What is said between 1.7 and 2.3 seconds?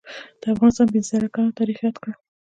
یاد کړه